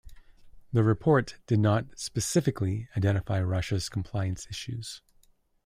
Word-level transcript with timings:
The 0.73 0.81
report 0.83 1.35
did 1.45 1.59
not 1.59 1.99
specifically 1.99 2.89
identify 2.97 3.39
Russia's 3.43 3.87
compliance 3.87 4.47
issues. 4.49 5.03